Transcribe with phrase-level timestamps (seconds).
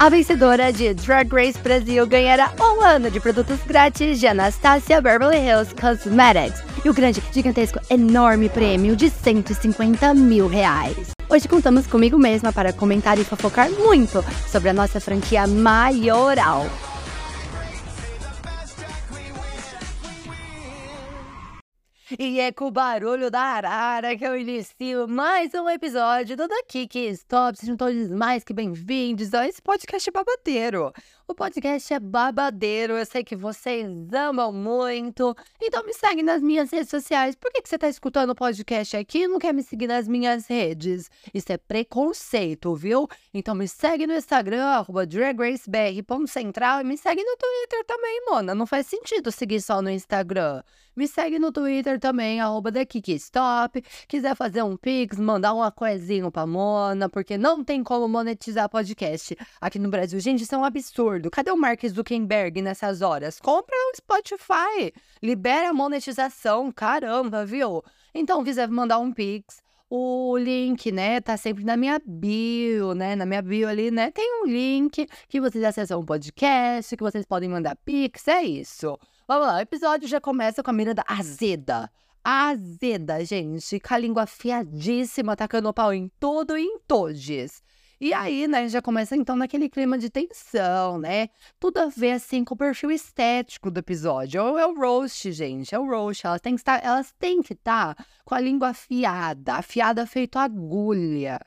[0.00, 5.38] A vencedora de Drag Race Brasil ganhará um ano de produtos grátis de Anastasia Beverly
[5.38, 11.08] Hills Cosmetics e o grande, gigantesco, enorme prêmio de 150 mil reais.
[11.28, 16.64] Hoje contamos comigo mesma para comentar e fofocar muito sobre a nossa franquia maioral.
[22.16, 26.86] E é com o barulho da arara que eu inicio mais um episódio do Daqui
[26.86, 27.58] que Stop.
[27.58, 30.90] Sejam todos mais que bem-vindos a esse podcast babadeiro.
[31.26, 35.36] O podcast é babadeiro, eu sei que vocês amam muito.
[35.60, 37.34] Então me segue nas minhas redes sociais.
[37.34, 40.08] Por que, que você está escutando o podcast aqui e não quer me seguir nas
[40.08, 41.10] minhas redes?
[41.34, 43.06] Isso é preconceito, viu?
[43.34, 48.54] Então me segue no Instagram, arroba e me segue no Twitter também, mona.
[48.54, 50.62] Não faz sentido seguir só no Instagram.
[50.98, 52.70] Me segue no Twitter também, arroba
[53.08, 53.82] Stop.
[54.06, 59.36] Quiser fazer um pix, mandar um coisinho pra Mona, porque não tem como monetizar podcast
[59.60, 60.18] aqui no Brasil.
[60.20, 61.30] Gente, isso é um absurdo.
[61.30, 63.40] Cadê o Mark Zuckerberg nessas horas?
[63.40, 64.92] Compra o Spotify.
[65.22, 66.70] Libera a monetização.
[66.72, 67.82] Caramba, viu?
[68.14, 73.16] Então, quiser mandar um pix, o link, né, tá sempre na minha bio, né?
[73.16, 74.10] Na minha bio ali, né?
[74.10, 78.98] Tem um link que vocês acessam o podcast, que vocês podem mandar pix, é isso.
[79.28, 81.90] Vamos lá, o episódio já começa com a Miranda azeda.
[82.24, 87.62] Azeda, gente, com a língua afiadíssima, tacando o pau em tudo e em todos.
[88.00, 91.28] E aí, né, já começa então naquele clima de tensão, né?
[91.60, 94.40] Tudo a ver, assim, com o perfil estético do episódio.
[94.56, 96.26] É o roast, gente, é o roast.
[96.26, 101.38] Elas têm que estar, elas têm que estar com a língua afiada, afiada feito agulha.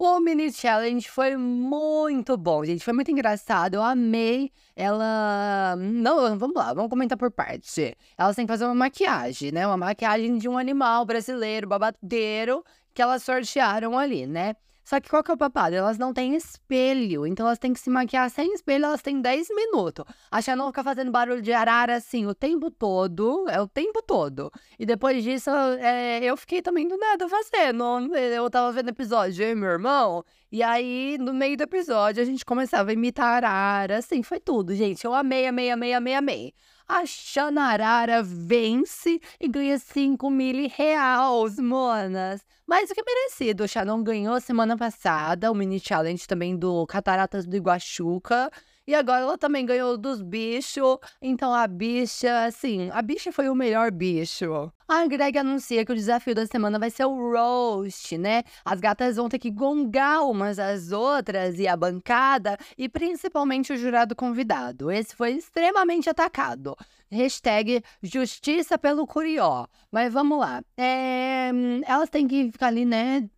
[0.00, 2.84] O mini challenge foi muito bom, gente.
[2.84, 3.74] Foi muito engraçado.
[3.74, 4.52] Eu amei.
[4.76, 5.74] Ela.
[5.76, 7.96] Não, vamos lá, vamos comentar por parte.
[8.16, 9.66] Elas têm que fazer uma maquiagem, né?
[9.66, 14.54] Uma maquiagem de um animal brasileiro, babadeiro, que elas sortearam ali, né?
[14.88, 15.76] Só que qual que é o papado?
[15.76, 19.48] Elas não têm espelho, então elas têm que se maquiar sem espelho, elas têm 10
[19.50, 20.02] minutos.
[20.30, 24.50] A Shannon fica fazendo barulho de arara assim o tempo todo, é o tempo todo.
[24.78, 28.16] E depois disso, é, eu fiquei também do nada fazendo.
[28.16, 32.24] Eu tava vendo episódio, eu e meu irmão, e aí, no meio do episódio, a
[32.24, 35.04] gente começava a imitar arara, assim, foi tudo, gente.
[35.04, 36.54] Eu amei, amei, amei, amei, amei
[36.88, 42.40] a Xanarara vence e ganha 5 mil reais, monas.
[42.66, 43.64] Mais do que merecido.
[43.64, 48.50] O Xanon ganhou semana passada o mini challenge também do Cataratas do Iguachuca.
[48.88, 50.96] E agora ela também ganhou dos bichos.
[51.20, 54.72] Então a bicha, assim, a bicha foi o melhor bicho.
[54.88, 58.44] A Greg anuncia que o desafio da semana vai ser o roast, né?
[58.64, 63.76] As gatas vão ter que gongar umas às outras e a bancada e principalmente o
[63.76, 64.90] jurado convidado.
[64.90, 66.74] Esse foi extremamente atacado.
[67.10, 69.66] Hashtag justiça pelo curió.
[69.92, 70.62] Mas vamos lá.
[70.78, 71.50] É,
[71.84, 73.28] elas têm que ficar ali, né?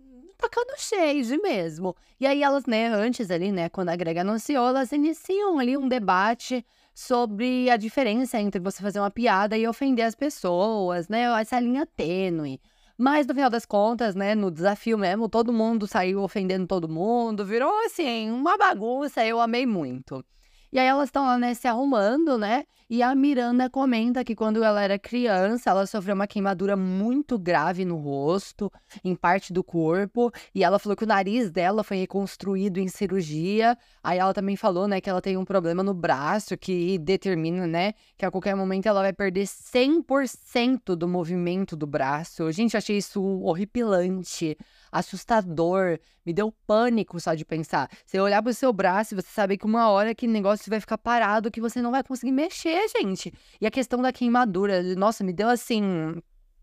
[0.40, 1.94] Tacando shade mesmo.
[2.18, 5.88] E aí elas, né, antes ali, né, quando a Greg anunciou, elas iniciam ali um
[5.88, 6.64] debate
[6.94, 11.86] sobre a diferença entre você fazer uma piada e ofender as pessoas, né, essa linha
[11.86, 12.60] tênue.
[12.98, 17.46] Mas no final das contas, né, no desafio mesmo, todo mundo saiu ofendendo todo mundo,
[17.46, 20.24] virou assim, uma bagunça, eu amei muito.
[20.72, 22.64] E aí elas estão lá, né, se arrumando, né?
[22.88, 27.84] E a Miranda comenta que quando ela era criança, ela sofreu uma queimadura muito grave
[27.84, 28.70] no rosto,
[29.04, 33.78] em parte do corpo, e ela falou que o nariz dela foi reconstruído em cirurgia.
[34.02, 37.94] Aí ela também falou, né, que ela tem um problema no braço que determina, né,
[38.16, 42.50] que a qualquer momento ela vai perder 100% do movimento do braço.
[42.52, 44.56] Gente, achei isso horripilante
[44.90, 47.88] assustador, me deu pânico só de pensar.
[48.04, 50.98] Você olhar pro seu braço e você saber que uma hora que negócio vai ficar
[50.98, 53.32] parado, que você não vai conseguir mexer, gente.
[53.60, 55.82] E a questão da queimadura, nossa, me deu assim,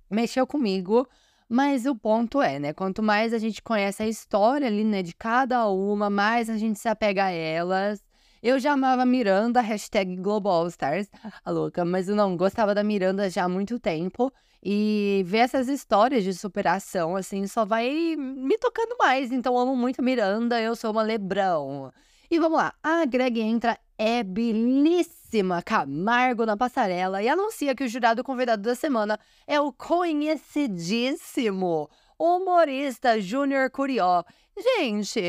[0.10, 1.08] mexeu comigo.
[1.50, 2.74] Mas o ponto é, né?
[2.74, 6.78] Quanto mais a gente conhece a história ali, né, de cada uma, mais a gente
[6.78, 8.04] se apega a elas.
[8.48, 11.10] Eu já amava Miranda, hashtag Global Stars,
[11.44, 14.32] a louca, mas eu não gostava da Miranda já há muito tempo.
[14.64, 19.34] E ver essas histórias de superação, assim, só vai me tocando mais.
[19.34, 21.92] Então, amo muito Miranda, eu sou uma Lebrão.
[22.32, 27.90] E vamos lá, a Greg entra é belíssima Camargo na passarela e anuncia que o
[27.90, 34.24] jurado convidado da semana é o conhecidíssimo humorista Júnior Curió.
[34.58, 35.20] Gente,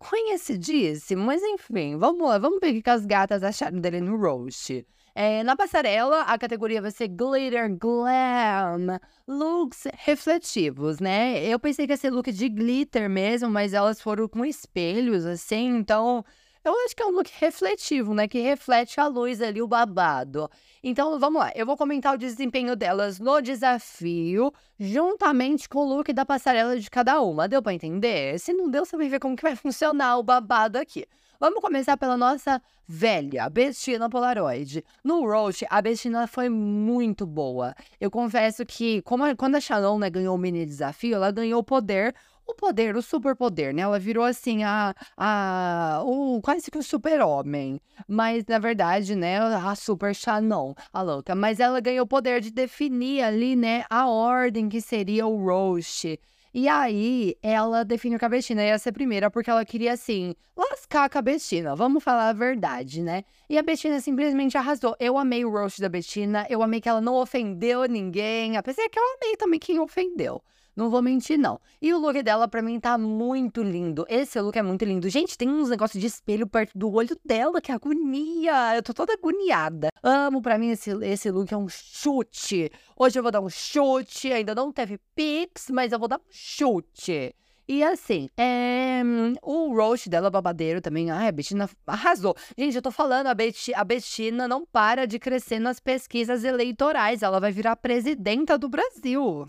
[0.00, 4.84] conhecidíssimo, mas enfim, vamos lá, vamos ver o que as gatas acharam dele no roast.
[5.14, 8.98] É, na passarela, a categoria vai ser Glitter Glam,
[9.28, 11.44] looks refletivos, né?
[11.44, 15.76] Eu pensei que ia ser look de glitter mesmo, mas elas foram com espelhos, assim,
[15.76, 16.24] então
[16.62, 18.28] eu acho que é um look refletivo, né?
[18.28, 20.50] Que reflete a luz ali, o babado.
[20.82, 21.50] Então, vamos lá.
[21.54, 26.90] Eu vou comentar o desempenho delas no desafio, juntamente com o look da passarela de
[26.90, 27.48] cada uma.
[27.48, 28.38] Deu pra entender?
[28.38, 31.06] Se não deu, você vai ver como que vai funcionar o babado aqui.
[31.40, 34.84] Vamos começar pela nossa velha, Bestina Polaroid.
[35.02, 37.74] No Roast, a Bestina foi muito boa.
[37.98, 42.14] Eu confesso que, como quando a Shannon né, ganhou o mini desafio, ela ganhou poder
[42.50, 43.82] o poder, o superpoder, né?
[43.82, 47.80] Ela virou assim a, a o quase que o super-homem.
[48.08, 52.50] Mas na verdade, né, a super Shannon, a louca, mas ela ganhou o poder de
[52.50, 56.18] definir ali, né, a ordem que seria o roast.
[56.52, 61.08] E aí, ela definiu que a Bettina ia ser primeira porque ela queria, assim, lascar
[61.14, 61.76] a Bettina.
[61.76, 63.22] Vamos falar a verdade, né?
[63.48, 64.96] E a Bettina simplesmente arrasou.
[64.98, 68.98] Eu amei o roast da Bettina, eu amei que ela não ofendeu ninguém, apesar que
[68.98, 70.42] eu amei também quem ofendeu.
[70.80, 71.60] Não vou mentir, não.
[71.78, 74.06] E o look dela, pra mim, tá muito lindo.
[74.08, 75.10] Esse look é muito lindo.
[75.10, 78.74] Gente, tem uns negócios de espelho perto do olho dela, que agonia.
[78.74, 79.90] Eu tô toda agoniada.
[80.02, 82.72] Amo, pra mim, esse, esse look é um chute.
[82.96, 84.32] Hoje eu vou dar um chute.
[84.32, 87.36] Ainda não teve pix, mas eu vou dar um chute.
[87.68, 89.02] E assim, é,
[89.42, 91.10] o roast dela, babadeiro, também.
[91.10, 92.34] Ai, a Bettina arrasou.
[92.56, 97.22] Gente, eu tô falando, a, Bet a Bettina não para de crescer nas pesquisas eleitorais.
[97.22, 99.46] Ela vai virar presidenta do Brasil.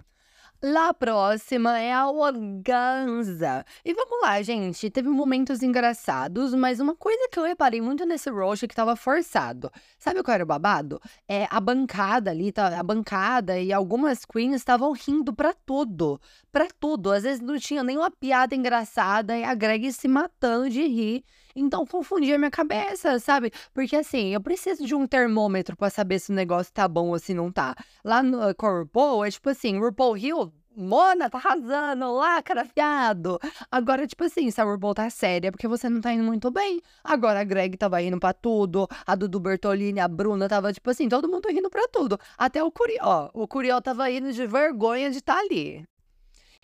[0.63, 3.65] La próxima é a organza.
[3.83, 4.91] E vamos lá, gente.
[4.91, 9.71] Teve momentos engraçados, mas uma coisa que eu reparei muito nesse roast que tava forçado.
[9.97, 11.01] Sabe qual era o babado?
[11.27, 16.21] É a bancada ali, tá, a bancada e algumas queens estavam rindo pra tudo.
[16.51, 17.11] Pra tudo.
[17.11, 21.25] Às vezes não tinha nenhuma piada engraçada e a Greg se matando de rir.
[21.56, 23.51] Então confundia minha cabeça, sabe?
[23.74, 27.19] Porque assim, eu preciso de um termômetro para saber se o negócio tá bom ou
[27.19, 27.75] se não tá.
[28.03, 33.38] Lá no uh, RuPaul, é tipo assim, RuPaul Hill Mona tá arrasando, lá, carafiado.
[33.69, 36.50] Agora, tipo assim, se a RuPaul tá séria, é porque você não tá indo muito
[36.50, 36.81] bem.
[37.03, 41.09] Agora a Greg tava indo pra tudo, a Dudu Bertolini, a Bruna tava, tipo assim,
[41.09, 42.18] todo mundo rindo pra tudo.
[42.38, 43.30] Até o Curió.
[43.33, 45.86] O Curió tava indo de vergonha de estar tá ali.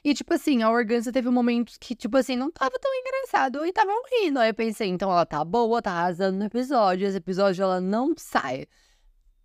[0.03, 3.73] E, tipo assim, a Organza teve momentos que, tipo assim, não tava tão engraçado e
[3.73, 4.39] tava rindo.
[4.39, 7.07] Aí eu pensei, então ela tá boa, tá arrasando no episódio.
[7.07, 8.67] Esse episódio ela não sai.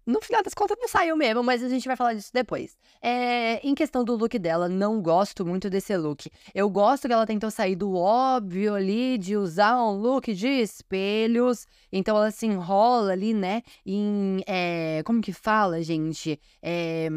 [0.05, 2.77] No final das contas, não saiu mesmo, mas a gente vai falar disso depois.
[3.01, 6.29] É, em questão do look dela, não gosto muito desse look.
[6.53, 11.67] Eu gosto que ela tentou sair do óbvio ali, de usar um look de espelhos.
[11.93, 13.63] Então ela se enrola ali, né?
[13.87, 14.43] Em.
[14.45, 16.39] É, como que fala, gente?
[16.61, 17.09] É,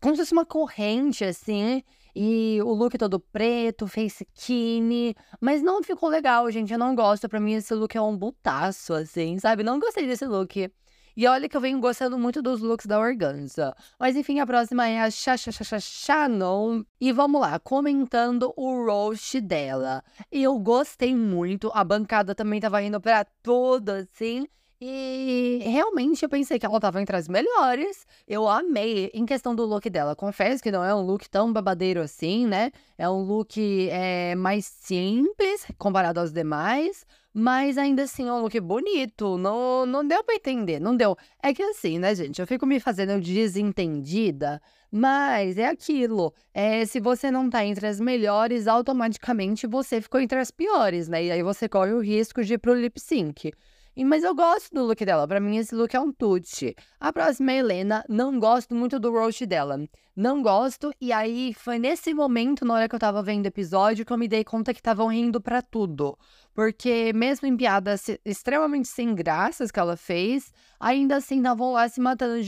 [0.00, 1.82] como se fosse uma corrente, assim.
[2.14, 5.14] E o look todo preto, face skinny.
[5.40, 6.72] Mas não ficou legal, gente.
[6.72, 7.28] Eu não gosto.
[7.28, 9.62] Pra mim, esse look é um butaço, assim, sabe?
[9.62, 10.70] Não gostei desse look.
[11.16, 13.74] E olha que eu venho gostando muito dos looks da Organza.
[13.98, 16.84] Mas enfim, a próxima é a Shannon.
[17.00, 20.02] E vamos lá, comentando o roast dela.
[20.30, 21.70] Eu gostei muito.
[21.74, 24.46] A bancada também tava indo pra tudo, assim.
[24.82, 28.06] E realmente eu pensei que ela tava entre as melhores.
[28.26, 30.16] Eu amei em questão do look dela.
[30.16, 32.72] Confesso que não é um look tão babadeiro assim, né?
[32.96, 33.58] É um look
[33.90, 37.04] é, mais simples comparado aos demais.
[37.32, 39.36] Mas ainda assim é um look bonito.
[39.36, 41.14] Não, não deu pra entender, não deu.
[41.42, 42.40] É que assim, né, gente?
[42.40, 44.62] Eu fico me fazendo desentendida.
[44.90, 46.32] Mas é aquilo.
[46.54, 51.22] É, se você não tá entre as melhores, automaticamente você ficou entre as piores, né?
[51.24, 53.52] E aí você corre o risco de ir pro lip sync.
[53.96, 55.26] Mas eu gosto do look dela.
[55.26, 56.74] Para mim, esse look é um tute.
[56.98, 58.04] A próxima é a Helena.
[58.08, 59.78] Não gosto muito do roast dela.
[60.16, 60.92] Não gosto.
[61.00, 64.18] E aí, foi nesse momento, na hora que eu tava vendo o episódio, que eu
[64.18, 66.18] me dei conta que estavam rindo para tudo.
[66.54, 72.00] Porque, mesmo em piadas extremamente sem graças que ela fez, ainda assim estavam lá se
[72.00, 72.42] matando.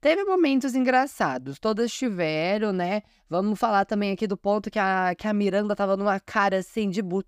[0.00, 1.58] Teve momentos engraçados.
[1.58, 3.02] Todas tiveram, né?
[3.28, 6.90] Vamos falar também aqui do ponto que a, que a Miranda tava numa cara assim
[6.90, 7.26] de but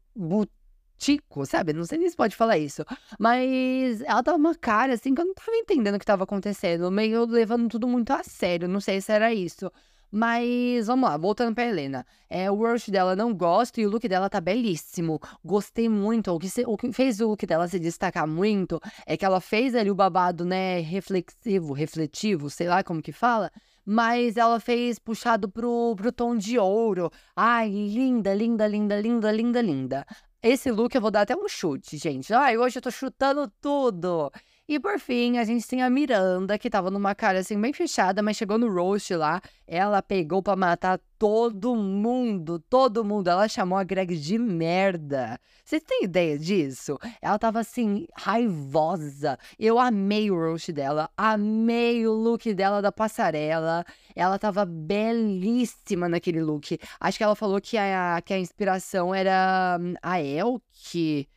[0.97, 1.73] tico, sabe?
[1.73, 2.85] Não sei nem se pode falar isso.
[3.19, 6.91] Mas ela tava uma cara assim que eu não tava entendendo o que tava acontecendo.
[6.91, 8.69] Meio levando tudo muito a sério.
[8.69, 9.71] Não sei se era isso.
[10.11, 12.07] Mas vamos lá, voltando pra Helena.
[12.31, 15.21] É, o roast dela não gosto e o look dela tá belíssimo.
[15.45, 16.33] Gostei muito.
[16.33, 19.41] O que, se, o que fez o look dela se destacar muito é que ela
[19.41, 23.51] fez ali o babado, né, reflexivo, refletivo, sei lá como que fala.
[23.85, 27.11] Mas ela fez puxado pro, pro tom de ouro.
[27.35, 30.07] Ai, linda, linda, linda, linda, linda, linda.
[30.43, 32.33] Esse look eu vou dar até um chute, gente.
[32.33, 34.31] Ai, hoje eu tô chutando tudo.
[34.69, 38.21] E por fim, a gente tem a Miranda, que tava numa cara assim bem fechada,
[38.21, 39.41] mas chegou no roast lá.
[39.65, 43.29] Ela pegou para matar todo mundo, todo mundo.
[43.29, 45.39] Ela chamou a Greg de merda.
[45.65, 46.99] Vocês têm ideia disso?
[47.23, 49.39] Ela tava assim, raivosa.
[49.57, 53.85] Eu amei o roast dela, amei o look dela da passarela.
[54.17, 56.77] Ela tava belíssima naquele look.
[56.99, 61.29] Acho que ela falou que a, que a inspiração era hum, a Elke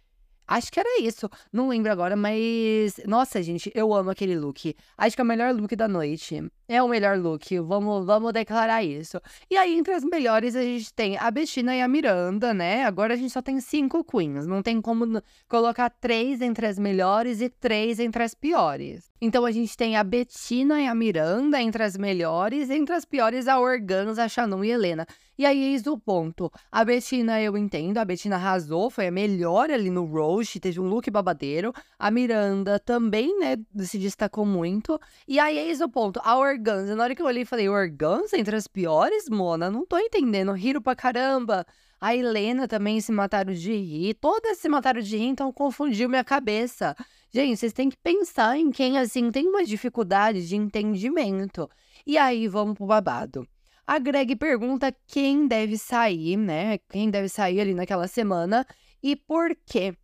[0.50, 1.30] Acho que era isso.
[1.54, 3.00] Não lembro agora, mas.
[3.06, 4.76] Nossa, gente, eu amo aquele look.
[4.98, 6.44] Acho que é o melhor look da noite.
[6.68, 7.60] É o melhor look.
[7.60, 9.22] Vamos, vamos declarar isso.
[9.48, 12.84] E aí, entre as melhores, a gente tem a Bettina e a Miranda, né?
[12.84, 14.48] Agora a gente só tem cinco queens.
[14.48, 19.09] Não tem como colocar três entre as melhores e três entre as piores.
[19.22, 23.50] Então a gente tem a Bettina e a Miranda entre as melhores, entre as piores
[23.50, 25.06] a Organza, a Shannon e Helena.
[25.38, 26.52] E aí, eis o ponto.
[26.72, 30.88] A Bettina, eu entendo, a Bettina arrasou, foi a melhor ali no Roast, teve um
[30.88, 31.74] look babadeiro.
[31.98, 35.00] A Miranda também, né, se destacou muito.
[35.28, 36.22] E aí, eis o ponto.
[36.24, 39.70] A Organza, na hora que eu olhei, falei, Organza entre as piores, Mona?
[39.70, 41.66] Não tô entendendo, riro pra caramba.
[42.02, 44.14] A Helena também se mataram de rir.
[44.16, 46.96] Todas se mataram de rir, então confundiu minha cabeça.
[47.32, 51.70] Gente, vocês têm que pensar em quem, assim, tem uma dificuldade de entendimento.
[52.08, 53.48] E aí, vamos pro babado.
[53.86, 56.78] A Greg pergunta quem deve sair, né?
[56.90, 58.66] Quem deve sair ali naquela semana
[59.02, 59.96] e por quê.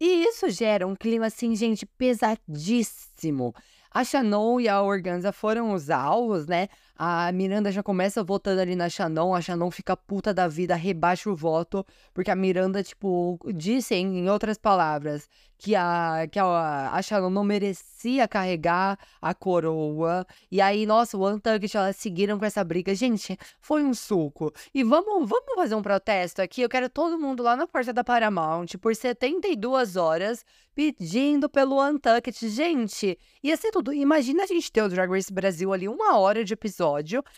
[0.00, 3.54] E isso gera um clima assim, gente, pesadíssimo.
[3.90, 6.68] A Shannon e a Organza foram os alvos, né?
[6.96, 11.28] A Miranda já começa votando ali na Shannon, a Shannon fica puta da vida, rebaixa
[11.28, 17.30] o voto, porque a Miranda, tipo, disse, em outras palavras, que a, que a, a
[17.30, 20.24] não merecia carregar a coroa.
[20.50, 22.94] E aí, nossa, o Untucked, elas seguiram com essa briga.
[22.94, 24.52] Gente, foi um suco.
[24.72, 26.60] E vamos, vamos fazer um protesto aqui.
[26.62, 32.48] Eu quero todo mundo lá na porta da Paramount por 72 horas pedindo pelo Untucked.
[32.48, 33.92] Gente, ia ser tudo.
[33.92, 36.83] Imagina a gente ter o Drag Race Brasil ali uma hora de episódio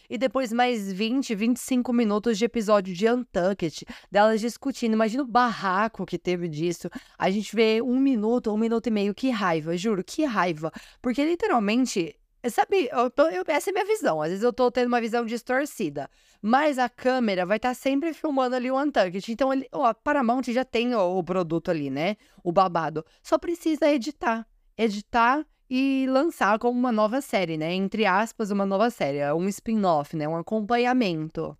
[0.09, 4.95] e depois mais 20, 25 minutos de episódio de Untucked, delas discutindo.
[4.95, 6.89] Imagina o barraco que teve disso.
[7.19, 9.15] A gente vê um minuto, um minuto e meio.
[9.15, 10.73] Que raiva, juro, que raiva.
[11.01, 12.17] Porque literalmente
[12.51, 14.23] Sabe, eu eu, essa é minha visão.
[14.23, 16.09] Às vezes eu tô tendo uma visão distorcida.
[16.41, 19.33] Mas a câmera vai estar tá sempre filmando ali o Untucked.
[19.33, 22.17] Então, ele, ó, a Paramount já tem o, o produto ali, né?
[22.45, 23.05] O babado.
[23.23, 24.47] Só precisa editar.
[24.79, 27.75] Editar e lançar como uma nova série, né?
[27.75, 29.19] Entre aspas, uma nova série.
[29.19, 30.29] É um spin-off, né?
[30.29, 31.57] Um acompanhamento.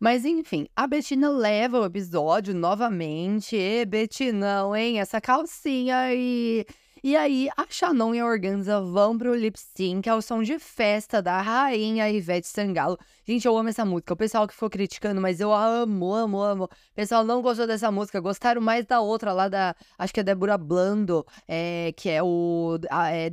[0.00, 3.56] Mas enfim, a Betina leva o episódio novamente.
[3.56, 5.00] E Betinão, hein?
[5.00, 6.64] Essa calcinha e.
[7.02, 11.22] E aí, a Shannon e a Organza vão pro lip sync ao som de festa
[11.22, 12.98] da rainha Ivete Sangalo.
[13.24, 14.14] Gente, eu amo essa música.
[14.14, 16.64] O pessoal que ficou criticando, mas eu amo, amo, amo.
[16.64, 19.76] O pessoal não gostou dessa música, gostaram mais da outra lá da.
[19.96, 23.30] Acho que é Débora Blando, é, que é o a, é,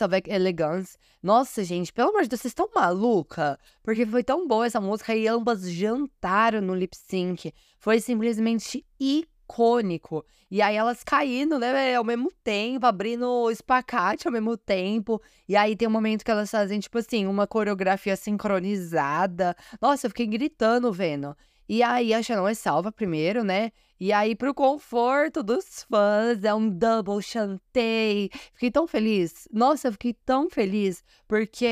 [0.00, 0.98] avec Elegance.
[1.22, 3.58] Nossa, gente, pelo amor de Deus, vocês estão maluca?
[3.82, 7.52] Porque foi tão boa essa música e ambas jantaram no lip sync.
[7.78, 10.24] Foi simplesmente icônico icônico.
[10.50, 15.20] E aí elas caindo, né, ao mesmo tempo, abrindo espacate ao mesmo tempo.
[15.48, 19.56] E aí tem um momento que elas fazem, tipo assim, uma coreografia sincronizada.
[19.80, 21.36] Nossa, eu fiquei gritando vendo.
[21.68, 23.72] E aí a Shannon é salva primeiro, né?
[23.98, 28.28] E aí, pro conforto dos fãs, é um double chantei.
[28.52, 29.48] Fiquei tão feliz.
[29.52, 31.02] Nossa, eu fiquei tão feliz.
[31.28, 31.64] Porque,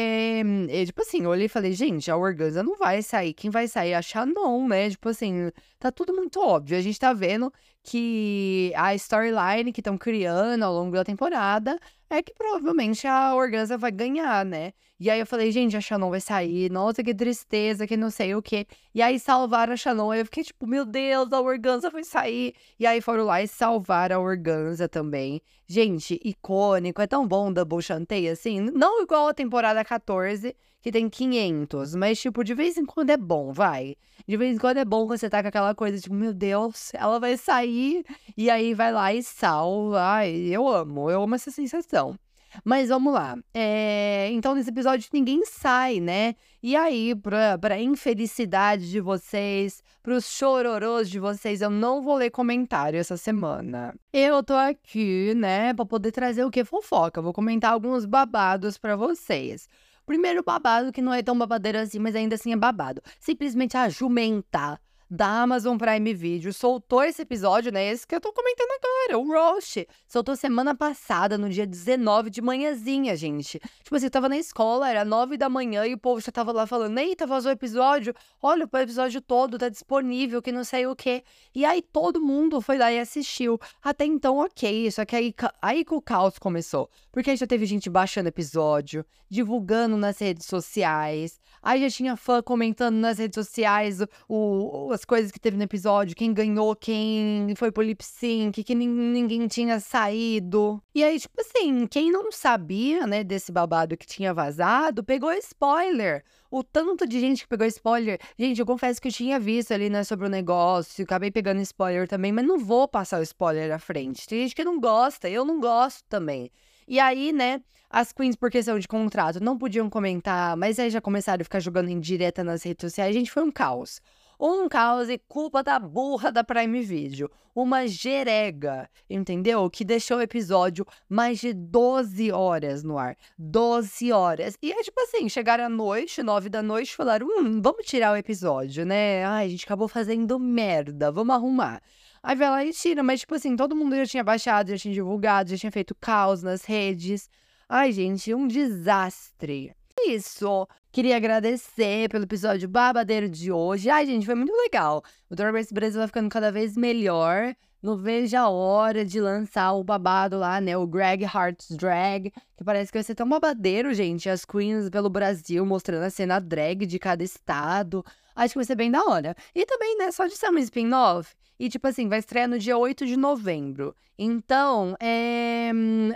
[0.71, 3.35] eh, tipo assim, eu olhei e falei, gente, a Organza não vai sair.
[3.35, 4.89] Quem vai sair é a Shannon, né?
[4.89, 6.79] Tipo assim, tá tudo muito óbvio.
[6.79, 11.77] A gente tá vendo que a storyline que estão criando ao longo da temporada
[12.15, 14.73] é que provavelmente a Organza vai ganhar, né?
[14.99, 18.35] E aí eu falei, gente, a Shannon vai sair, nossa, que tristeza, que não sei
[18.35, 18.67] o quê.
[18.95, 22.55] E aí salvaram a Shannon, eu fiquei tipo, meu Deus, a Organza vai sair.
[22.79, 25.43] E aí foram lá e salvaram a Organza também.
[25.67, 31.09] Gente, icônico, é tão bom Double Chantei, assim, não igual a temporada 14, que tem
[31.09, 33.95] 500, mas tipo, de vez em quando é bom, vai.
[34.27, 37.21] De vez em quando é bom você tá com aquela coisa, tipo, meu Deus, ela
[37.21, 38.05] vai sair,
[38.37, 40.01] e aí vai lá e salva.
[40.03, 42.19] Ai, eu amo, eu amo essa sensação.
[42.65, 43.37] Mas vamos lá.
[43.55, 44.29] É...
[44.33, 46.35] Então, nesse episódio, ninguém sai, né?
[46.63, 52.31] E aí, pra, pra infelicidade de vocês, pros chororôs de vocês, eu não vou ler
[52.31, 53.95] comentário essa semana.
[54.13, 56.65] Eu tô aqui, né, pra poder trazer o que?
[56.65, 57.23] Fofoca.
[57.23, 59.69] Vou comentar alguns babados pra vocês.
[60.05, 63.03] Primeiro babado, que não é tão babadeiro assim, mas ainda assim é babado.
[63.21, 64.81] Simplesmente a jumenta
[65.15, 67.87] da Amazon Prime Video soltou esse episódio, né?
[67.91, 69.87] Esse que eu tô comentando agora, o Roche.
[70.09, 73.61] Soltou semana passada, no dia 19 de manhãzinha, gente.
[73.83, 76.51] Tipo assim, eu tava na escola, era 9 da manhã e o povo já tava
[76.51, 78.15] lá falando: Eita, vazou o episódio.
[78.41, 81.23] Olha, o episódio todo tá disponível, que não sei o quê.
[81.55, 83.61] E aí todo mundo foi lá e assistiu.
[83.85, 84.91] Até então, ok.
[84.91, 86.89] Só que aí, aí que o caos começou.
[87.13, 91.39] Porque aí já teve gente baixando episódio, divulgando nas redes sociais.
[91.63, 95.65] Aí já tinha fã comentando nas redes sociais o, o as coisas que teve no
[95.65, 100.81] episódio, quem ganhou, quem foi pro lip sync, que ninguém tinha saído.
[100.95, 106.23] E aí, tipo assim, quem não sabia, né, desse babado que tinha vazado, pegou spoiler.
[106.49, 108.21] O tanto de gente que pegou spoiler.
[108.39, 112.07] Gente, eu confesso que eu tinha visto ali, né, sobre o negócio, acabei pegando spoiler
[112.07, 114.29] também, mas não vou passar o spoiler à frente.
[114.29, 116.49] Tem gente que não gosta, eu não gosto também.
[116.87, 121.01] E aí, né, as queens, por questão de contrato, não podiam comentar, mas aí já
[121.01, 123.13] começaram a ficar jogando em direta nas redes sociais.
[123.13, 124.01] Gente, foi um caos.
[124.45, 127.31] Um caos e culpa da burra da Prime Video.
[127.55, 129.71] Uma jerega, entendeu?
[129.71, 133.17] Que deixou o episódio mais de 12 horas no ar.
[133.39, 134.59] 12 horas.
[134.61, 138.17] E é tipo assim, chegaram à noite, 9 da noite, falaram: hum, vamos tirar o
[138.17, 139.25] episódio, né?
[139.25, 141.81] Ai, a gente acabou fazendo merda, vamos arrumar.
[142.21, 144.93] Aí vai lá e tira, mas tipo assim, todo mundo já tinha baixado, já tinha
[144.93, 147.31] divulgado, já tinha feito caos nas redes.
[147.69, 149.73] Ai, gente, um desastre.
[150.07, 150.69] Isso.
[150.91, 153.89] Queria agradecer pelo episódio babadeiro de hoje.
[153.89, 155.03] Ai, gente, foi muito legal.
[155.31, 157.55] O Race Brasil vai ficando cada vez melhor.
[157.83, 160.77] Não vejo a hora de lançar o babado lá, né?
[160.77, 164.29] O Greg Hart's Drag, que parece que vai ser tão babadeiro, gente.
[164.29, 168.05] As queens pelo Brasil mostrando a cena drag de cada estado.
[168.35, 169.35] Acho que vai ser bem da hora.
[169.55, 171.35] E também, né, só de ser uma spin-off.
[171.59, 173.95] E, tipo assim, vai estrear no dia 8 de novembro.
[174.19, 175.71] Então, é...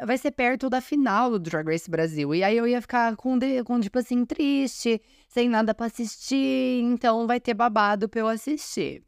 [0.04, 2.35] vai ser perto da final do Drag Race Brasil.
[2.35, 6.80] E aí eu ia ficar com, com, tipo assim, triste, sem nada pra assistir.
[6.82, 9.02] Então, vai ter babado pra eu assistir.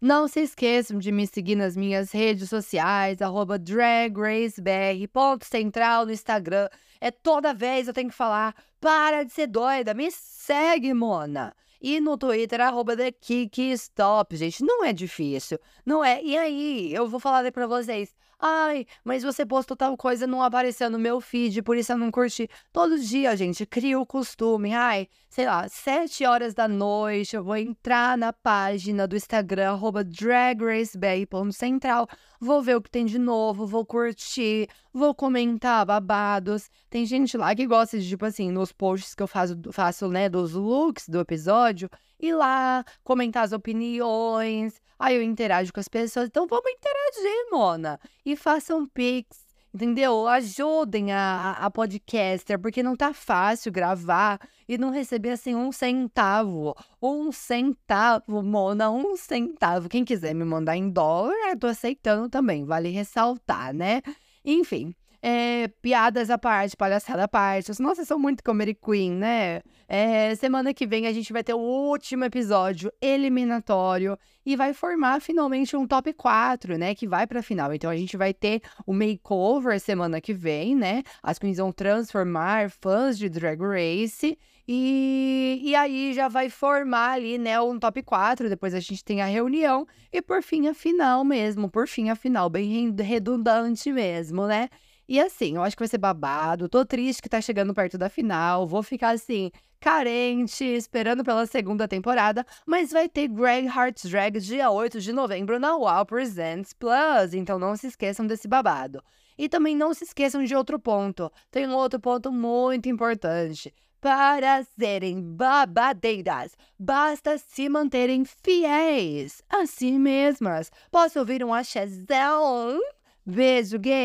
[0.00, 6.10] Não se esqueçam de me seguir nas minhas redes sociais, arroba DragRaceBR, ponto central no
[6.10, 6.68] Instagram.
[7.00, 11.54] É toda vez eu tenho que falar, para de ser doida, me segue, mona.
[11.82, 16.22] E no Twitter, arroba TheKickStop, gente, não é difícil, não é?
[16.22, 20.90] E aí, eu vou falar para vocês, Ai, mas você postou tal coisa, não apareceu
[20.90, 22.50] no meu feed, por isso eu não curti.
[22.72, 24.74] Todo dia, gente, cria o costume.
[24.74, 30.02] Ai, sei lá, sete horas da noite, eu vou entrar na página do Instagram, arroba
[30.02, 32.08] dragracebay.central,
[32.40, 36.70] vou ver o que tem de novo, vou curtir, vou comentar babados.
[36.90, 40.28] Tem gente lá que gosta de, tipo assim, nos posts que eu faço, faço né,
[40.28, 41.88] dos looks do episódio,
[42.20, 46.28] ir lá, comentar as opiniões, aí eu interajo com as pessoas.
[46.28, 47.98] Então vamos interagir, Mona.
[48.24, 50.28] E façam pix, entendeu?
[50.28, 56.74] Ajudem a, a, podcaster, porque não tá fácil gravar e não receber assim um centavo.
[57.00, 59.88] Um centavo, Mona, um centavo.
[59.88, 64.02] Quem quiser me mandar em dólar, eu tô aceitando também, vale ressaltar, né?
[64.44, 67.80] Enfim, é, piadas à parte, palhaçada à parte.
[67.80, 69.62] Nossa, são muito Comedy Queen, né?
[69.88, 75.20] É, semana que vem a gente vai ter o último episódio eliminatório e vai formar
[75.20, 76.94] finalmente um top 4, né?
[76.94, 77.72] Que vai pra final.
[77.72, 81.04] Então a gente vai ter o makeover semana que vem, né?
[81.22, 84.36] As queens vão transformar fãs de Drag Race.
[84.66, 88.48] E, e aí já vai formar ali, né, um top 4.
[88.48, 89.86] Depois a gente tem a reunião.
[90.12, 91.68] E por fim, a final mesmo.
[91.68, 92.48] Por fim, a final.
[92.48, 94.68] Bem redundante mesmo, né?
[95.08, 96.68] E assim, eu acho que vai ser babado.
[96.68, 98.66] Tô triste que tá chegando perto da final.
[98.66, 102.46] Vou ficar assim, carente, esperando pela segunda temporada.
[102.66, 107.34] Mas vai ter Greg Hart's Drag dia 8 de novembro na Wow Presents Plus.
[107.34, 109.02] Então não se esqueçam desse babado.
[109.36, 111.30] E também não se esqueçam de outro ponto.
[111.50, 113.74] Tem um outro ponto muito importante.
[114.00, 120.72] Para serem babadeiras, basta se manterem fiéis a si mesmas.
[120.90, 122.80] Posso ouvir um axézão?
[123.24, 124.00] Beijo, gay!